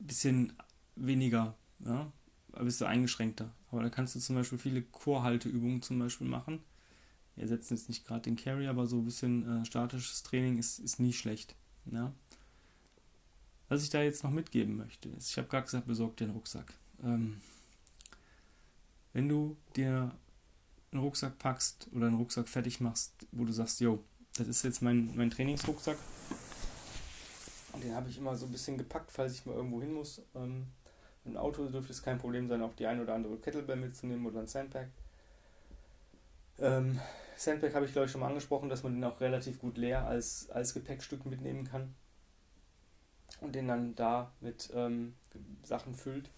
ein 0.00 0.06
bisschen 0.06 0.52
weniger, 0.96 1.54
ja? 1.80 2.10
bist 2.52 2.80
du 2.80 2.86
eingeschränkter. 2.86 3.50
Aber 3.70 3.82
da 3.82 3.90
kannst 3.90 4.14
du 4.14 4.20
zum 4.20 4.36
Beispiel 4.36 4.58
viele 4.58 4.82
Chorhalteübungen 4.82 5.82
zum 5.82 5.98
Beispiel 5.98 6.26
machen 6.26 6.60
wir 7.36 7.46
setzen 7.46 7.76
jetzt 7.76 7.88
nicht 7.88 8.06
gerade 8.06 8.22
den 8.22 8.36
Carry, 8.36 8.66
aber 8.66 8.86
so 8.86 8.96
ein 8.96 9.04
bisschen 9.04 9.62
äh, 9.62 9.64
statisches 9.66 10.22
Training 10.22 10.58
ist, 10.58 10.78
ist 10.78 10.98
nie 10.98 11.12
schlecht. 11.12 11.54
Ja? 11.84 12.12
Was 13.68 13.82
ich 13.82 13.90
da 13.90 14.02
jetzt 14.02 14.24
noch 14.24 14.30
mitgeben 14.30 14.76
möchte, 14.76 15.08
ist, 15.10 15.30
ich 15.30 15.38
habe 15.38 15.48
gerade 15.48 15.64
gesagt, 15.64 15.86
besorg 15.86 16.16
dir 16.16 16.24
einen 16.24 16.34
Rucksack. 16.34 16.72
Ähm, 17.04 17.40
wenn 19.12 19.28
du 19.28 19.56
dir 19.76 20.12
einen 20.92 21.02
Rucksack 21.02 21.38
packst 21.38 21.88
oder 21.92 22.06
einen 22.06 22.16
Rucksack 22.16 22.48
fertig 22.48 22.80
machst, 22.80 23.12
wo 23.32 23.44
du 23.44 23.52
sagst, 23.52 23.80
yo, 23.80 24.02
das 24.36 24.48
ist 24.48 24.62
jetzt 24.62 24.82
mein, 24.82 25.14
mein 25.16 25.30
Trainingsrucksack. 25.30 25.98
Den 27.82 27.94
habe 27.94 28.08
ich 28.08 28.16
immer 28.16 28.34
so 28.34 28.46
ein 28.46 28.52
bisschen 28.52 28.78
gepackt, 28.78 29.10
falls 29.12 29.34
ich 29.34 29.44
mal 29.44 29.54
irgendwo 29.54 29.80
hin 29.82 29.92
muss. 29.92 30.22
Ähm, 30.34 30.66
Im 31.26 31.36
Auto 31.36 31.68
dürfte 31.68 31.92
es 31.92 32.02
kein 32.02 32.18
Problem 32.18 32.48
sein, 32.48 32.62
auch 32.62 32.74
die 32.74 32.86
ein 32.86 33.00
oder 33.00 33.14
andere 33.14 33.36
Kettlebell 33.36 33.76
mitzunehmen 33.76 34.24
oder 34.24 34.40
ein 34.40 34.46
Sandpack. 34.46 34.88
Ähm, 36.58 36.98
Sandbag 37.36 37.74
habe 37.74 37.84
ich 37.84 37.92
glaube 37.92 38.06
ich 38.06 38.12
schon 38.12 38.20
mal 38.20 38.28
angesprochen, 38.28 38.68
dass 38.68 38.82
man 38.82 38.94
den 38.94 39.04
auch 39.04 39.20
relativ 39.20 39.60
gut 39.60 39.76
leer 39.76 40.06
als, 40.06 40.50
als 40.50 40.74
Gepäckstück 40.74 41.26
mitnehmen 41.26 41.64
kann 41.64 41.94
und 43.40 43.54
den 43.54 43.68
dann 43.68 43.94
da 43.94 44.32
mit 44.40 44.70
ähm, 44.74 45.14
Sachen 45.62 45.94
füllt. 45.94 46.30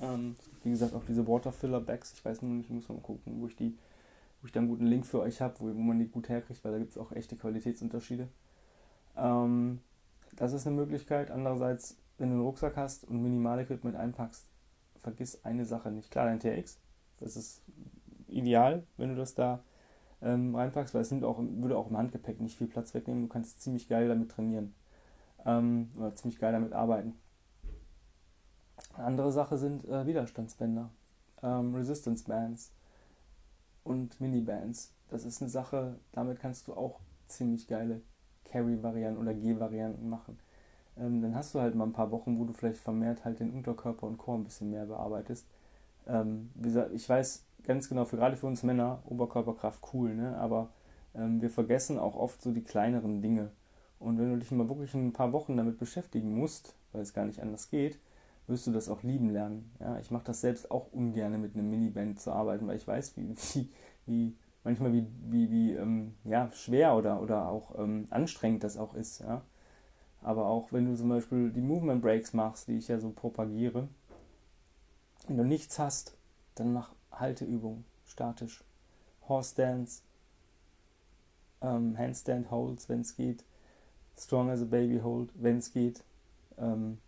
Ähm, 0.00 0.36
wie 0.62 0.70
gesagt, 0.70 0.94
auch 0.94 1.04
diese 1.04 1.26
Waterfiller 1.26 1.80
Bags, 1.80 2.12
ich 2.14 2.24
weiß 2.24 2.42
nur 2.42 2.52
nicht, 2.52 2.66
ich 2.66 2.74
muss 2.74 2.88
mal 2.88 2.98
gucken, 2.98 3.40
wo 3.40 3.46
ich 3.46 3.56
die, 3.56 3.76
wo 4.40 4.46
ich 4.46 4.52
da 4.52 4.60
einen 4.60 4.68
guten 4.68 4.86
Link 4.86 5.06
für 5.06 5.20
euch 5.20 5.40
habe, 5.40 5.54
wo, 5.60 5.66
wo 5.66 5.80
man 5.80 5.98
die 5.98 6.08
gut 6.08 6.28
herkriegt, 6.28 6.64
weil 6.64 6.72
da 6.72 6.78
gibt 6.78 6.92
es 6.92 6.98
auch 6.98 7.12
echte 7.12 7.36
Qualitätsunterschiede. 7.36 8.28
Ähm, 9.16 9.80
das 10.36 10.52
ist 10.52 10.66
eine 10.66 10.76
Möglichkeit. 10.76 11.30
Andererseits, 11.30 11.96
wenn 12.18 12.30
du 12.30 12.36
einen 12.36 12.44
Rucksack 12.44 12.76
hast 12.76 13.04
und 13.04 13.22
Minimal-Equipment 13.22 13.96
einpackst, 13.96 14.46
vergiss 15.02 15.44
eine 15.44 15.64
Sache 15.64 15.90
nicht. 15.90 16.10
Klar, 16.10 16.26
dein 16.26 16.40
TX, 16.40 16.78
das 17.18 17.36
ist 17.36 17.62
ideal, 18.28 18.84
wenn 18.96 19.10
du 19.10 19.16
das 19.16 19.34
da 19.34 19.62
ähm, 20.22 20.54
reinpackst, 20.54 20.94
weil 20.94 21.02
es 21.02 21.10
nimmt 21.10 21.24
auch, 21.24 21.38
würde 21.38 21.76
auch 21.76 21.90
im 21.90 21.96
Handgepäck 21.96 22.40
nicht 22.40 22.56
viel 22.56 22.66
Platz 22.66 22.94
wegnehmen. 22.94 23.22
Du 23.22 23.28
kannst 23.28 23.62
ziemlich 23.62 23.88
geil 23.88 24.08
damit 24.08 24.30
trainieren 24.30 24.74
ähm, 25.46 25.90
oder 25.96 26.14
ziemlich 26.14 26.38
geil 26.38 26.52
damit 26.52 26.72
arbeiten. 26.72 27.14
Eine 28.94 29.06
andere 29.06 29.32
Sache 29.32 29.56
sind 29.58 29.86
äh, 29.88 30.06
Widerstandsbänder, 30.06 30.90
ähm, 31.42 31.74
Resistance 31.74 32.24
Bands 32.24 32.72
und 33.84 34.20
Mini-Bands. 34.20 34.92
Das 35.08 35.24
ist 35.24 35.40
eine 35.40 35.50
Sache, 35.50 35.96
damit 36.12 36.40
kannst 36.40 36.68
du 36.68 36.74
auch 36.74 37.00
ziemlich 37.26 37.66
geile 37.66 38.00
Carry-Varianten 38.44 39.20
oder 39.20 39.34
G-Varianten 39.34 40.08
machen. 40.08 40.38
Ähm, 40.98 41.22
dann 41.22 41.34
hast 41.34 41.54
du 41.54 41.60
halt 41.60 41.74
mal 41.74 41.84
ein 41.84 41.92
paar 41.92 42.10
Wochen, 42.10 42.38
wo 42.38 42.44
du 42.44 42.52
vielleicht 42.52 42.78
vermehrt 42.78 43.24
halt 43.24 43.40
den 43.40 43.52
Unterkörper 43.52 44.06
und 44.06 44.18
Chor 44.18 44.36
ein 44.36 44.44
bisschen 44.44 44.70
mehr 44.70 44.86
bearbeitest. 44.86 45.46
Ähm, 46.06 46.50
wie 46.54 46.68
gesagt, 46.68 46.92
ich 46.92 47.08
weiß 47.08 47.44
ganz 47.64 47.88
genau, 47.88 48.04
für, 48.04 48.16
gerade 48.16 48.36
für 48.36 48.46
uns 48.46 48.62
Männer, 48.62 49.02
Oberkörperkraft 49.06 49.80
cool, 49.92 50.14
ne? 50.14 50.36
aber 50.38 50.70
ähm, 51.14 51.40
wir 51.40 51.50
vergessen 51.50 51.98
auch 51.98 52.16
oft 52.16 52.40
so 52.42 52.52
die 52.52 52.64
kleineren 52.64 53.22
Dinge. 53.22 53.50
Und 53.98 54.18
wenn 54.18 54.30
du 54.30 54.38
dich 54.38 54.50
mal 54.50 54.68
wirklich 54.68 54.94
ein 54.94 55.12
paar 55.12 55.32
Wochen 55.32 55.56
damit 55.56 55.78
beschäftigen 55.78 56.34
musst, 56.34 56.74
weil 56.92 57.02
es 57.02 57.12
gar 57.12 57.26
nicht 57.26 57.40
anders 57.40 57.70
geht, 57.70 57.98
wirst 58.46 58.66
du 58.66 58.72
das 58.72 58.88
auch 58.88 59.02
lieben 59.02 59.30
lernen. 59.30 59.70
Ja, 59.78 59.98
ich 59.98 60.10
mache 60.10 60.24
das 60.24 60.40
selbst 60.40 60.70
auch 60.70 60.92
ungern 60.92 61.40
mit 61.40 61.54
einem 61.54 61.70
Miniband 61.70 62.18
zu 62.18 62.32
arbeiten, 62.32 62.66
weil 62.66 62.76
ich 62.76 62.86
weiß, 62.86 63.16
wie, 63.16 63.28
wie, 63.54 63.68
wie 64.06 64.36
manchmal 64.64 64.92
wie, 64.92 65.06
wie, 65.28 65.50
wie 65.50 65.72
ähm, 65.72 66.14
ja, 66.24 66.50
schwer 66.52 66.96
oder, 66.96 67.22
oder 67.22 67.48
auch 67.48 67.78
ähm, 67.78 68.06
anstrengend 68.10 68.64
das 68.64 68.76
auch 68.76 68.94
ist. 68.94 69.20
Ja. 69.20 69.42
Aber 70.22 70.46
auch 70.46 70.72
wenn 70.72 70.86
du 70.86 70.96
zum 70.96 71.08
Beispiel 71.08 71.50
die 71.50 71.62
Movement 71.62 72.02
Breaks 72.02 72.32
machst, 72.32 72.68
die 72.68 72.76
ich 72.76 72.88
ja 72.88 72.98
so 72.98 73.10
propagiere, 73.10 73.88
wenn 75.28 75.36
du 75.36 75.44
nichts 75.44 75.78
hast, 75.78 76.16
dann 76.54 76.72
mach 76.72 76.92
Halteübungen, 77.12 77.84
statisch. 78.04 78.64
Horse 79.28 79.54
Dance, 79.54 80.02
ähm, 81.60 81.96
Handstand 81.96 82.50
Holds, 82.50 82.88
wenn 82.88 83.00
es 83.02 83.16
geht. 83.16 83.44
Strong 84.18 84.50
as 84.50 84.62
a 84.62 84.64
Baby 84.64 85.00
Hold, 85.00 85.30
wenn 85.34 85.58
es 85.58 85.72
geht. 85.72 86.02
Ähm, 86.58 86.98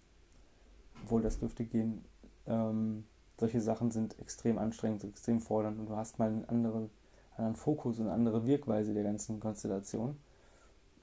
obwohl 1.03 1.23
das 1.23 1.39
dürfte 1.39 1.65
gehen. 1.65 2.05
Ähm, 2.47 3.05
solche 3.39 3.61
Sachen 3.61 3.91
sind 3.91 4.19
extrem 4.19 4.59
anstrengend, 4.59 5.05
extrem 5.05 5.41
fordernd 5.41 5.79
und 5.79 5.87
du 5.87 5.97
hast 5.97 6.19
mal 6.19 6.29
einen 6.29 6.45
anderen, 6.49 6.91
anderen 7.37 7.57
Fokus 7.57 7.99
und 7.99 8.07
eine 8.07 8.15
andere 8.15 8.47
Wirkweise 8.47 8.95
der 8.95 9.03
ganzen 9.03 9.41
Konstellation. 9.41 10.17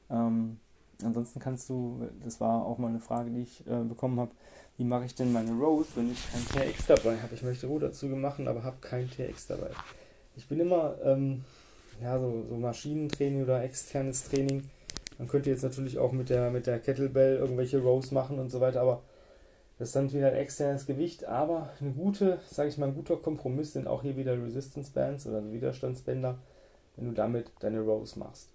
Ähm, 0.10 0.60
ansonsten 1.03 1.39
kannst 1.39 1.70
du, 1.70 2.08
das 2.24 2.39
war 2.39 2.65
auch 2.65 2.77
mal 2.77 2.88
eine 2.88 3.00
Frage, 3.00 3.29
die 3.32 3.41
ich 3.41 3.65
äh, 3.68 3.84
bekommen 3.84 4.20
habe, 4.20 4.32
wie 4.77 4.84
mache 4.86 5.06
ich 5.06 5.15
denn 5.15 5.34
meine 5.34 5.51
Rows, 5.51 5.88
wenn 5.96 6.12
ich 6.12 6.20
kein 6.32 6.46
TRX 6.46 6.86
dabei 6.88 7.18
habe? 7.18 7.36
Ich 7.36 7.44
möchte 7.44 7.68
Ruderzüge 7.68 8.15
machen, 8.15 8.48
aber 8.48 8.63
habe 8.63 8.77
kein 8.82 9.10
TRX 9.10 9.48
dabei. 9.48 9.72
Ich 10.38 10.48
bin 10.48 10.60
immer, 10.60 10.96
ähm, 11.03 11.44
ja, 12.01 12.18
so, 12.18 12.46
so 12.48 12.56
Maschinentraining 12.56 13.44
oder 13.44 13.62
externes 13.62 14.29
Training. 14.29 14.70
Man 15.18 15.27
könnte 15.27 15.50
jetzt 15.50 15.63
natürlich 15.63 15.98
auch 15.98 16.13
mit 16.13 16.29
der, 16.29 16.50
mit 16.50 16.65
der 16.65 16.79
Kettlebell 16.79 17.36
irgendwelche 17.38 17.79
Rows 17.79 18.12
machen 18.12 18.39
und 18.39 18.50
so 18.50 18.62
weiter, 18.62 18.79
aber 18.79 19.01
das 19.77 19.89
ist 19.89 19.96
dann 19.96 20.12
wieder 20.12 20.27
ein 20.27 20.36
externes 20.36 20.86
Gewicht, 20.86 21.25
aber 21.25 21.70
eine 21.82 21.91
gute, 21.91 22.39
sage 22.50 22.70
ich 22.70 22.77
mal, 22.77 22.88
ein 22.88 22.96
guter 22.96 23.18
Kompromiss 23.18 23.74
sind 23.74 23.88
auch 23.88 24.01
hier 24.01 24.15
wieder 24.15 24.41
Resistance 24.41 24.91
Bands 24.91 25.27
oder 25.27 25.51
Widerstandsbänder, 25.51 26.38
wenn 26.96 27.06
du 27.06 27.12
damit 27.13 27.51
deine 27.60 27.82
Rows 27.82 28.15
machst. 28.15 28.50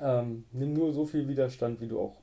Ähm, 0.00 0.44
nimm 0.52 0.72
nur 0.72 0.92
so 0.92 1.06
viel 1.06 1.28
Widerstand, 1.28 1.80
wie 1.80 1.88
du 1.88 2.00
auch 2.00 2.16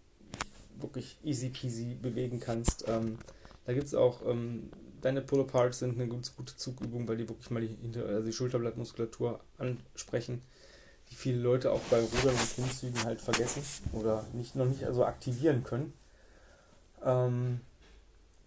wirklich 0.80 1.18
easy 1.24 1.50
peasy 1.50 1.96
bewegen 1.96 2.40
kannst. 2.40 2.86
Ähm, 2.88 3.18
da 3.66 3.74
gibt 3.74 3.88
es 3.88 3.96
auch, 3.96 4.26
ähm, 4.26 4.70
deine 5.02 5.22
Pull-Aparts 5.22 5.80
sind 5.80 6.00
eine 6.00 6.08
gute, 6.08 6.32
gute 6.36 6.56
Zugübung, 6.56 7.08
weil 7.08 7.18
die 7.18 7.28
wirklich 7.28 7.50
mal 7.50 7.62
die, 7.62 7.76
Hinter 7.82 8.06
also 8.06 8.26
die 8.26 8.34
Schulterblattmuskulatur 8.34 9.40
ansprechen, 9.58 10.42
die 11.10 11.16
viele 11.16 11.40
Leute 11.40 11.72
auch 11.72 11.82
bei 11.92 12.00
Rudern 12.00 12.36
und 12.36 12.54
Klimmzügen 12.54 13.04
halt 13.04 13.22
vergessen 13.22 13.64
oder 13.94 14.26
nicht, 14.34 14.56
noch 14.56 14.66
nicht 14.66 14.86
also 14.86 15.06
aktivieren 15.06 15.64
können. 15.64 15.94
Ähm, 17.04 17.62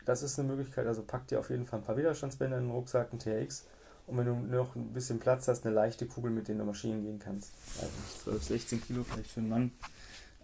das 0.04 0.22
ist 0.22 0.38
eine 0.38 0.48
Möglichkeit, 0.48 0.86
also 0.86 1.02
pack 1.02 1.28
dir 1.28 1.38
auf 1.38 1.50
jeden 1.50 1.66
Fall 1.66 1.80
ein 1.80 1.84
paar 1.84 1.96
Widerstandsbänder 1.96 2.58
in 2.58 2.64
den 2.64 2.72
Rucksack, 2.72 3.12
ein 3.12 3.18
TRX 3.18 3.66
und 4.10 4.18
wenn 4.18 4.26
du 4.26 4.34
noch 4.34 4.74
ein 4.74 4.92
bisschen 4.92 5.20
Platz 5.20 5.46
hast, 5.46 5.64
eine 5.64 5.74
leichte 5.74 6.06
Kugel, 6.06 6.30
mit 6.30 6.48
der 6.48 6.56
du 6.56 6.64
Maschinen 6.64 7.02
gehen 7.02 7.18
kannst. 7.18 7.52
Also 7.80 7.92
12, 8.24 8.42
16 8.42 8.82
Kilo 8.82 9.04
vielleicht 9.04 9.30
für 9.30 9.40
einen 9.40 9.48
Mann. 9.48 9.70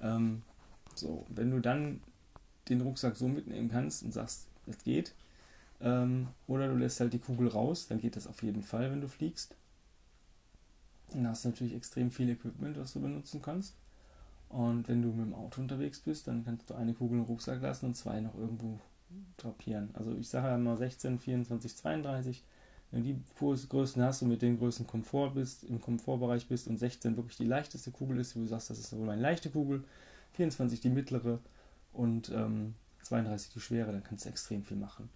Ähm, 0.01 0.43
so, 0.95 1.27
wenn 1.29 1.51
du 1.51 1.61
dann 1.61 2.01
den 2.69 2.81
Rucksack 2.81 3.17
so 3.17 3.27
mitnehmen 3.27 3.69
kannst 3.69 4.03
und 4.03 4.13
sagst, 4.13 4.47
es 4.67 4.79
geht, 4.79 5.15
ähm, 5.81 6.29
oder 6.47 6.69
du 6.69 6.77
lässt 6.77 7.01
halt 7.01 7.13
die 7.13 7.19
Kugel 7.19 7.49
raus, 7.49 7.87
dann 7.89 8.01
geht 8.01 8.17
das 8.17 8.27
auf 8.27 8.43
jeden 8.43 8.63
Fall, 8.63 8.91
wenn 8.91 9.01
du 9.01 9.09
fliegst. 9.09 9.55
Dann 11.13 11.29
hast 11.29 11.45
du 11.45 11.49
natürlich 11.49 11.75
extrem 11.75 12.11
viel 12.11 12.29
Equipment, 12.31 12.79
was 12.79 12.93
du 12.93 13.01
benutzen 13.01 13.43
kannst. 13.43 13.75
Und 14.49 14.89
wenn 14.89 15.03
du 15.03 15.09
mit 15.09 15.27
dem 15.27 15.35
Auto 15.35 15.61
unterwegs 15.61 16.01
bist, 16.01 16.29
dann 16.29 16.45
kannst 16.45 16.71
du 16.71 16.75
eine 16.75 16.95
Kugel 16.95 17.19
im 17.19 17.25
Rucksack 17.25 17.61
lassen 17.61 17.87
und 17.87 17.95
zwei 17.95 18.21
noch 18.21 18.37
irgendwo 18.37 18.79
drapieren. 19.39 19.91
Also 19.95 20.17
ich 20.17 20.29
sage 20.29 20.49
ja 20.49 20.55
immer 20.55 20.77
16, 20.77 21.19
24, 21.19 21.77
32. 21.77 22.45
Wenn 22.91 23.03
du 23.03 23.15
die 23.15 23.69
Größen 23.69 24.03
hast 24.03 24.23
und 24.23 24.29
mit 24.29 24.43
den 24.43 24.59
Größen 24.59 24.87
Komfort 24.87 25.31
bist, 25.35 25.65
im 25.65 25.81
Komfortbereich 25.81 26.47
bist 26.49 26.69
und 26.69 26.79
16 26.79 27.17
wirklich 27.17 27.37
die 27.37 27.45
leichteste 27.45 27.91
Kugel 27.91 28.21
ist, 28.21 28.37
wo 28.37 28.41
du 28.41 28.47
sagst, 28.47 28.71
das 28.71 28.79
ist 28.79 28.97
wohl 28.97 29.11
eine 29.11 29.21
leichte 29.21 29.51
Kugel, 29.51 29.85
24 30.35 30.81
die 30.81 30.91
mittlere 30.91 31.41
und 31.93 32.31
ähm, 32.31 32.75
32 33.03 33.53
die 33.53 33.61
schwere, 33.61 33.93
dann 33.93 34.05
kannst 34.05 34.25
du 34.25 34.29
extrem 34.29 34.63
viel 34.63 34.77
machen. 34.77 35.09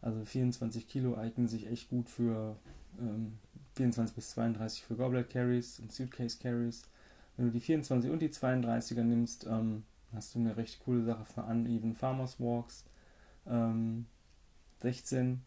Also 0.00 0.24
24 0.24 0.88
Kilo 0.88 1.16
eignen 1.16 1.48
sich 1.48 1.66
echt 1.66 1.90
gut 1.90 2.08
für 2.08 2.56
ähm, 3.00 3.38
24 3.74 4.14
bis 4.14 4.30
32 4.30 4.82
für 4.82 4.96
Goblet 4.96 5.30
Carries 5.30 5.80
und 5.80 5.92
Suitcase 5.92 6.38
Carries. 6.40 6.82
Wenn 7.36 7.46
du 7.46 7.52
die 7.52 7.60
24 7.60 8.10
und 8.10 8.20
die 8.20 8.30
32er 8.30 9.02
nimmst, 9.02 9.46
ähm, 9.46 9.84
hast 10.12 10.34
du 10.34 10.38
eine 10.38 10.56
recht 10.56 10.80
coole 10.80 11.04
Sache 11.04 11.24
für 11.24 11.42
Uneven 11.42 11.94
Farmers 11.94 12.40
Walks. 12.40 12.84
Ähm, 13.46 14.06
16 14.80 15.42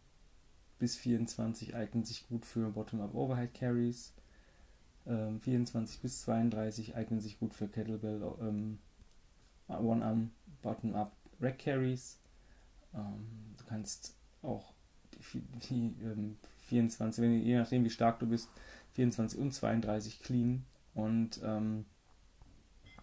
bis 0.82 0.98
24 0.98 1.76
eignen 1.76 2.04
sich 2.04 2.28
gut 2.28 2.44
für 2.44 2.72
Bottom-up 2.72 3.14
Overhead 3.14 3.54
Carries. 3.54 4.14
24 5.06 5.96
ähm, 5.96 6.02
bis 6.02 6.22
32 6.24 6.96
eignen 6.96 7.20
sich 7.20 7.40
gut 7.40 7.54
für 7.54 7.68
Kettlebell 7.68 8.22
ähm, 8.42 8.80
One-Arm, 9.68 10.32
Bottom-Up 10.64 11.16
Rack 11.40 11.60
Carries. 11.60 12.20
Ähm, 12.96 13.56
du 13.58 13.64
kannst 13.66 14.16
auch 14.42 14.74
die, 15.14 15.42
die 15.70 15.96
ähm, 16.04 16.38
24, 16.66 17.22
wenn, 17.22 17.44
je 17.44 17.58
nachdem 17.58 17.84
wie 17.84 17.90
stark 17.92 18.18
du 18.20 18.26
bist, 18.26 18.50
24 18.94 19.40
und 19.40 19.54
32 19.54 20.20
clean 20.20 20.66
und 20.96 21.40
ähm, 21.44 21.86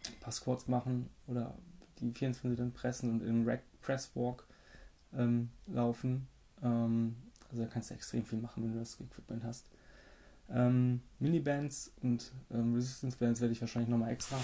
ein 0.05 0.21
paar 0.21 0.33
Squats 0.33 0.67
machen 0.67 1.11
oder 1.29 1.57
die 2.01 2.11
24 2.11 2.59
dann 2.59 2.73
pressen 2.73 3.11
und 3.11 3.23
im 3.23 3.47
Rack 3.47 3.63
Press 3.83 4.11
Walk 4.17 4.49
ähm, 5.17 5.51
laufen. 5.69 6.27
Ähm, 6.61 7.15
also 7.51 7.63
da 7.63 7.69
kannst 7.69 7.91
du 7.91 7.95
extrem 7.95 8.25
viel 8.25 8.41
machen, 8.41 8.63
wenn 8.65 8.73
du 8.73 8.79
das 8.79 8.99
Equipment 9.01 9.45
hast. 9.45 9.67
Ähm, 10.51 11.03
Mini-Bands 11.19 11.93
und 12.03 12.33
ähm, 12.53 12.75
Resistance-Bands 12.75 13.41
werde 13.41 13.53
ich 13.53 13.61
wahrscheinlich 13.61 13.91
nochmal 13.91 14.13
extra 14.13 14.39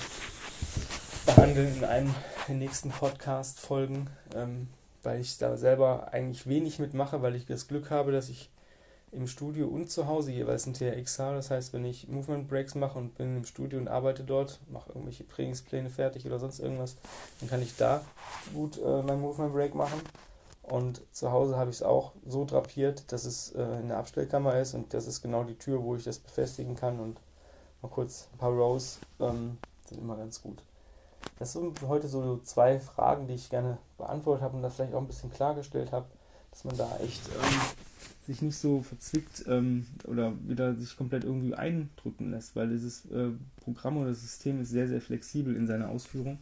behandeln 1.27 1.77
in 1.77 1.85
einem 1.85 2.15
der 2.47 2.57
nächsten 2.57 2.91
Podcast-Folgen, 2.91 4.09
ähm, 4.35 4.69
weil 5.03 5.21
ich 5.21 5.39
da 5.39 5.57
selber 5.57 6.13
eigentlich 6.13 6.47
wenig 6.47 6.79
mitmache, 6.79 7.23
weil 7.23 7.35
ich 7.35 7.47
das 7.47 7.69
Glück 7.69 7.91
habe, 7.91 8.13
dass 8.13 8.29
ich 8.29 8.51
im 9.15 9.27
Studio 9.29 9.69
und 9.69 9.91
zu 9.91 10.07
Hause 10.07 10.33
jeweils 10.33 10.67
ein 10.67 10.75
TRX 10.75 11.19
habe. 11.19 11.37
Das 11.37 11.51
heißt, 11.51 11.73
wenn 11.73 11.85
ich 11.85 12.09
Movement 12.09 12.49
Breaks 12.49 12.75
mache 12.75 12.99
und 12.99 13.17
bin 13.17 13.37
im 13.37 13.45
Studio 13.45 13.79
und 13.79 13.89
arbeite 13.89 14.25
dort, 14.25 14.61
mache 14.71 14.91
irgendwelche 14.91 15.27
Trainingspläne 15.27 15.89
fertig 15.89 16.27
oder 16.27 16.39
sonst 16.39 16.59
irgendwas, 16.59 16.97
dann 17.41 17.49
kann 17.49 17.63
ich 17.63 17.77
da 17.77 18.05
gut 18.53 18.79
äh, 18.79 19.03
mein 19.03 19.21
Movement 19.21 19.55
Break 19.55 19.75
machen. 19.75 20.01
Und 20.69 21.03
zu 21.13 21.31
Hause 21.31 21.57
habe 21.57 21.71
ich 21.71 21.77
es 21.77 21.83
auch 21.83 22.13
so 22.27 22.45
drapiert, 22.45 23.13
dass 23.13 23.27
es 23.27 23.53
äh, 23.53 23.63
in 23.81 23.89
der 23.89 23.99
Abstellkammer 23.99 24.59
ist 24.59 24.75
und 24.75 24.95
das 24.95 25.07
ist 25.07 25.21
genau 25.21 25.45
die 25.45 25.59
Tür, 25.59 25.83
wo 25.83 25.95
ich 25.95 26.05
das 26.05 26.19
befestigen 26.19 26.75
kann 26.75 27.01
und 27.01 27.21
mal 27.83 27.89
kurz 27.89 28.29
ein 28.33 28.39
paar 28.39 28.51
Rows 28.51 28.99
ähm, 29.21 29.59
sind 29.87 30.01
immer 30.01 30.17
ganz 30.17 30.41
gut. 30.41 30.63
Das 31.39 31.53
sind 31.53 31.81
heute 31.83 32.09
so 32.09 32.39
zwei 32.45 32.81
Fragen, 32.81 33.27
die 33.27 33.35
ich 33.35 33.51
gerne 33.51 33.77
beantwortet 33.99 34.43
habe 34.43 34.57
und 34.57 34.63
das 34.63 34.75
vielleicht 34.77 34.95
auch 34.95 35.01
ein 35.01 35.07
bisschen 35.07 35.33
klargestellt 35.33 35.93
habe, 35.93 36.07
dass 36.51 36.65
man 36.65 36.77
da 36.79 36.97
echt 37.03 37.29
ähm, 37.29 37.61
sich 38.27 38.41
nicht 38.41 38.57
so 38.57 38.81
verzwickt 38.81 39.45
ähm, 39.47 39.87
oder 40.07 40.33
wieder 40.47 40.75
sich 40.75 40.97
komplett 40.97 41.25
irgendwie 41.25 41.55
eindrücken 41.55 42.31
lässt, 42.31 42.57
weil 42.57 42.69
dieses 42.71 43.05
äh, 43.11 43.31
Programm 43.63 43.99
oder 43.99 44.11
das 44.11 44.23
System 44.23 44.63
ist 44.63 44.71
sehr, 44.71 44.89
sehr 44.89 45.03
flexibel 45.03 45.55
in 45.55 45.67
seiner 45.67 45.91
Ausführung 45.91 46.39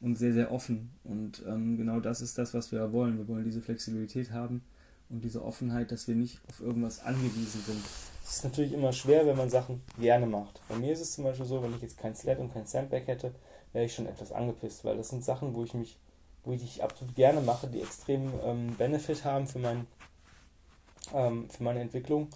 und 0.00 0.16
sehr, 0.16 0.32
sehr 0.32 0.52
offen. 0.52 0.90
Und 1.04 1.42
ähm, 1.46 1.76
genau 1.76 2.00
das 2.00 2.20
ist 2.20 2.38
das, 2.38 2.54
was 2.54 2.72
wir 2.72 2.92
wollen. 2.92 3.18
Wir 3.18 3.28
wollen 3.28 3.44
diese 3.44 3.60
Flexibilität 3.60 4.30
haben 4.30 4.62
und 5.08 5.24
diese 5.24 5.44
Offenheit, 5.44 5.90
dass 5.90 6.06
wir 6.08 6.14
nicht 6.14 6.40
auf 6.48 6.60
irgendwas 6.60 7.02
angewiesen 7.04 7.62
sind. 7.66 7.84
Es 8.24 8.36
ist 8.36 8.44
natürlich 8.44 8.72
immer 8.72 8.92
schwer, 8.92 9.26
wenn 9.26 9.36
man 9.36 9.50
Sachen 9.50 9.82
gerne 9.98 10.26
macht. 10.26 10.60
Bei 10.68 10.76
mir 10.76 10.92
ist 10.92 11.00
es 11.00 11.12
zum 11.12 11.24
Beispiel 11.24 11.46
so, 11.46 11.62
wenn 11.62 11.74
ich 11.74 11.82
jetzt 11.82 11.98
kein 11.98 12.14
Sled 12.14 12.38
und 12.38 12.52
kein 12.52 12.66
Sandbag 12.66 13.06
hätte, 13.06 13.34
wäre 13.72 13.86
ich 13.86 13.94
schon 13.94 14.06
etwas 14.06 14.32
angepisst, 14.32 14.84
weil 14.84 14.96
das 14.96 15.08
sind 15.08 15.24
Sachen, 15.24 15.54
wo 15.54 15.64
ich 15.64 15.74
mich, 15.74 15.98
wo 16.44 16.52
ich 16.52 16.82
absolut 16.82 17.14
gerne 17.14 17.40
mache, 17.40 17.68
die 17.68 17.80
extrem 17.80 18.32
ähm, 18.44 18.76
Benefit 18.76 19.24
haben 19.24 19.46
für, 19.46 19.58
mein, 19.58 19.86
ähm, 21.14 21.48
für 21.48 21.62
meine 21.62 21.80
Entwicklung. 21.80 22.28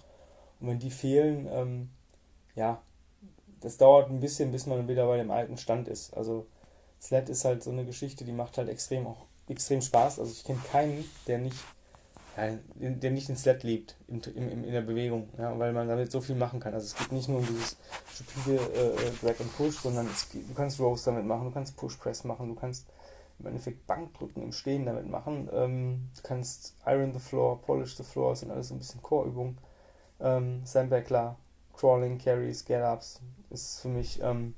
Und 0.59 0.67
wenn 0.67 0.79
die 0.79 0.91
fehlen, 0.91 1.47
ähm, 1.51 1.89
ja, 2.55 2.81
das 3.61 3.77
dauert 3.77 4.09
ein 4.09 4.19
bisschen, 4.19 4.51
bis 4.51 4.65
man 4.65 4.87
wieder 4.87 5.07
bei 5.07 5.17
dem 5.17 5.31
alten 5.31 5.57
Stand 5.57 5.87
ist. 5.87 6.13
Also 6.15 6.47
Sled 7.03 7.27
ist 7.27 7.43
halt 7.43 7.63
so 7.63 7.71
eine 7.71 7.85
Geschichte, 7.85 8.23
die 8.23 8.31
macht 8.31 8.57
halt 8.57 8.69
extrem 8.69 9.07
auch 9.07 9.25
extrem 9.49 9.81
Spaß. 9.81 10.19
Also 10.19 10.31
ich 10.31 10.45
kenne 10.45 10.61
keinen, 10.71 11.03
der 11.27 11.39
nicht 11.39 11.57
der 12.35 13.11
nicht 13.11 13.29
den 13.29 13.37
Sled 13.37 13.61
liebt 13.61 13.95
in, 14.07 14.19
in, 14.21 14.63
in 14.63 14.71
der 14.71 14.81
Bewegung, 14.81 15.29
ja, 15.37 15.57
weil 15.59 15.71
man 15.71 15.87
damit 15.87 16.11
so 16.11 16.19
viel 16.19 16.33
machen 16.33 16.59
kann. 16.59 16.73
Also 16.73 16.87
es 16.87 16.95
geht 16.95 17.11
nicht 17.11 17.29
nur 17.29 17.39
um 17.39 17.45
dieses 17.45 17.77
stupide 18.11 18.55
äh, 18.55 19.11
Drag 19.21 19.39
and 19.39 19.55
Push, 19.55 19.81
sondern 19.81 20.07
es, 20.07 20.29
du 20.29 20.53
kannst 20.55 20.79
Rows 20.79 21.03
damit 21.03 21.25
machen, 21.25 21.45
du 21.45 21.51
kannst 21.51 21.77
Push 21.77 21.97
Press 21.97 22.23
machen, 22.23 22.47
du 22.47 22.55
kannst 22.55 22.87
im 23.37 23.45
Endeffekt 23.45 23.85
Bankdrücken 23.85 24.41
im 24.41 24.51
Stehen 24.51 24.87
damit 24.87 25.07
machen, 25.07 25.47
ähm, 25.53 26.09
du 26.15 26.21
kannst 26.23 26.75
Iron 26.87 27.13
the 27.13 27.19
Floor, 27.19 27.61
Polish 27.61 27.97
the 27.97 28.03
Floor, 28.03 28.31
das 28.31 28.39
sind 28.39 28.49
alles 28.49 28.69
so 28.69 28.73
ein 28.73 28.79
bisschen 28.79 29.03
Core-Übungen. 29.03 29.59
Ähm, 30.19 30.61
Sandbackler, 30.65 31.37
Crawling, 31.75 32.17
Carries, 32.17 32.65
Get-Ups 32.65 33.21
ist 33.51 33.81
für 33.81 33.89
mich 33.89 34.19
ähm, 34.23 34.55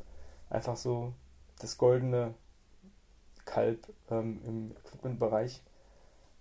einfach 0.49 0.77
so 0.77 1.11
das 1.59 1.77
goldene 1.77 2.33
Kalb 3.45 3.87
ähm, 4.09 4.41
im 4.45 4.71
Equipment-Bereich 4.71 5.61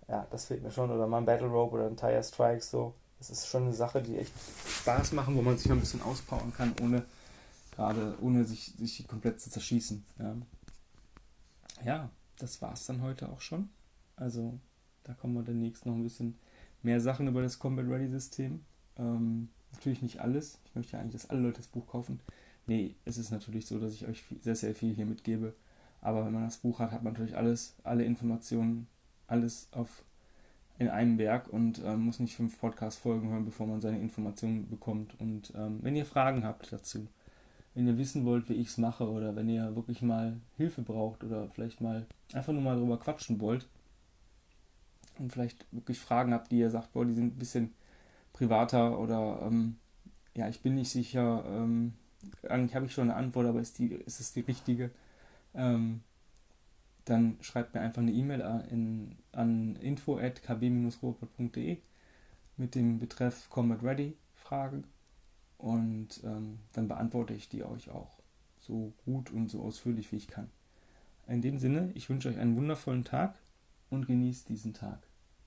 ja, 0.09 0.26
das 0.30 0.47
fehlt 0.47 0.62
mir 0.62 0.71
schon. 0.71 0.90
Oder 0.90 1.06
mal 1.06 1.18
ein 1.18 1.25
Battle 1.25 1.49
Rope 1.49 1.75
oder 1.75 1.87
ein 1.87 1.97
Tire 1.97 2.23
Strike 2.23 2.62
so. 2.62 2.94
Das 3.18 3.30
ist 3.30 3.47
schon 3.47 3.64
eine 3.64 3.73
Sache, 3.73 4.02
die 4.02 4.18
echt 4.18 4.33
Spaß 4.66 5.12
machen, 5.12 5.37
wo 5.37 5.42
man 5.42 5.56
sich 5.56 5.71
ein 5.71 5.80
bisschen 5.80 6.02
auspowern 6.02 6.52
kann, 6.52 6.75
ohne 6.83 7.04
gerade, 7.75 8.16
ohne 8.21 8.44
sich, 8.44 8.75
sich 8.76 9.06
komplett 9.09 9.40
zu 9.40 9.50
zerschießen. 9.50 10.04
Ja. 10.18 10.37
ja, 11.85 12.11
das 12.38 12.61
war's 12.61 12.87
dann 12.87 13.02
heute 13.02 13.30
auch 13.30 13.40
schon. 13.40 13.71
Also, 14.16 14.59
da 15.04 15.14
kommen 15.14 15.35
wir 15.35 15.42
demnächst 15.42 15.87
noch 15.87 15.94
ein 15.94 16.02
bisschen 16.02 16.38
mehr 16.83 17.00
Sachen 17.00 17.26
über 17.26 17.40
das 17.40 17.59
Combat 17.59 17.87
Ready 17.87 18.09
System. 18.11 18.64
Ähm, 18.97 19.49
natürlich 19.73 20.02
nicht 20.02 20.21
alles. 20.21 20.59
Ich 20.66 20.75
möchte 20.75 20.92
ja 20.92 21.00
eigentlich, 21.00 21.23
dass 21.23 21.30
alle 21.30 21.40
Leute 21.40 21.59
das 21.59 21.68
Buch 21.68 21.87
kaufen. 21.87 22.21
Nee, 22.66 22.94
es 23.04 23.18
ist 23.18 23.30
natürlich 23.30 23.66
so, 23.66 23.78
dass 23.78 23.92
ich 23.94 24.06
euch 24.06 24.25
sehr, 24.40 24.56
sehr 24.56 24.75
viel 24.75 24.94
hier 24.94 25.06
mitgebe. 25.06 25.54
Aber 26.00 26.25
wenn 26.25 26.33
man 26.33 26.44
das 26.44 26.59
Buch 26.59 26.78
hat, 26.80 26.92
hat 26.92 27.02
man 27.02 27.12
natürlich 27.12 27.37
alles, 27.37 27.76
alle 27.83 28.04
Informationen 28.04 28.87
alles 29.26 29.68
auf 29.73 30.04
in 30.78 30.88
einem 30.88 31.18
Werk 31.18 31.49
und 31.49 31.80
ähm, 31.85 32.00
muss 32.00 32.18
nicht 32.18 32.35
fünf 32.35 32.59
Podcast-Folgen 32.59 33.30
hören, 33.30 33.44
bevor 33.44 33.66
man 33.66 33.80
seine 33.80 34.00
Informationen 34.00 34.68
bekommt. 34.68 35.18
Und 35.21 35.52
ähm, 35.56 35.78
wenn 35.83 35.94
ihr 35.94 36.04
Fragen 36.04 36.44
habt 36.44 36.73
dazu, 36.73 37.06
wenn 37.75 37.87
ihr 37.87 37.97
wissen 37.97 38.25
wollt, 38.25 38.49
wie 38.49 38.54
ich 38.54 38.68
es 38.68 38.78
mache, 38.78 39.09
oder 39.09 39.37
wenn 39.37 39.49
ihr 39.49 39.76
wirklich 39.76 40.02
mal 40.02 40.40
Hilfe 40.56 40.83
braucht 40.83 41.23
oder 41.23 41.49
vielleicht 41.49 41.80
mal 41.80 42.06
einfach 42.33 42.52
nur 42.52 42.62
mal 42.62 42.76
drüber 42.76 42.99
quatschen 42.99 43.40
wollt 43.40 43.68
und 45.18 45.33
vielleicht 45.33 45.64
wirklich 45.73 46.00
Fragen 46.00 46.33
habt, 46.33 46.50
die 46.50 46.59
ihr 46.59 46.71
sagt, 46.71 46.92
boah, 46.92 47.04
die 47.04 47.14
sind 47.14 47.37
ein 47.37 47.38
bisschen 47.38 47.73
privater 48.33 48.99
oder 48.99 49.42
ähm, 49.42 49.76
ja, 50.35 50.49
ich 50.49 50.61
bin 50.61 50.75
nicht 50.75 50.90
sicher, 50.90 51.44
ähm, 51.47 51.94
eigentlich 52.49 52.75
habe 52.75 52.87
ich 52.87 52.93
schon 52.93 53.11
eine 53.11 53.16
Antwort, 53.16 53.47
aber 53.47 53.61
ist, 53.61 53.78
die, 53.78 53.88
ist 53.88 54.21
es 54.21 54.33
die 54.33 54.40
richtige? 54.40 54.90
Ähm, 55.54 56.00
dann 57.04 57.37
schreibt 57.40 57.75
mir 57.75 57.81
einfach 57.81 58.02
eine 58.02 58.12
E-Mail 58.12 58.43
an, 58.43 59.16
an 59.33 59.76
info.kb-robot.de 59.76 61.78
mit 62.57 62.75
dem 62.75 62.99
Betreff 62.99 63.49
Combat 63.50 63.83
Ready 63.83 64.16
Frage 64.35 64.83
und 65.59 66.21
ähm, 66.25 66.59
dann 66.73 66.88
beantworte 66.88 67.35
ich 67.35 67.49
die 67.49 67.64
euch 67.64 67.90
auch 67.90 68.19
so 68.59 68.93
gut 69.04 69.31
und 69.31 69.50
so 69.50 69.62
ausführlich 69.62 70.11
wie 70.12 70.16
ich 70.16 70.28
kann. 70.28 70.50
In 71.26 71.43
dem 71.43 71.59
Sinne, 71.59 71.90
ich 71.95 72.09
wünsche 72.11 72.28
euch 72.28 72.38
einen 72.38 72.57
wundervollen 72.57 73.04
Tag 73.04 73.38
und 73.90 74.07
genießt 74.07 74.49
diesen 74.49 74.75
Tag. 74.75 74.99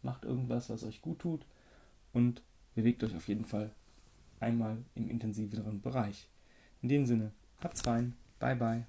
Macht 0.01 0.25
irgendwas, 0.25 0.69
was 0.69 0.83
euch 0.83 1.01
gut 1.01 1.19
tut 1.19 1.45
und 2.13 2.41
bewegt 2.75 3.03
euch 3.03 3.15
auf 3.15 3.27
jeden 3.27 3.45
Fall 3.45 3.71
einmal 4.39 4.77
im 4.95 5.09
intensiveren 5.09 5.81
Bereich. 5.81 6.27
In 6.81 6.89
dem 6.89 7.05
Sinne, 7.05 7.31
habt's 7.61 7.85
rein, 7.85 8.15
bye 8.39 8.55
bye. 8.55 8.85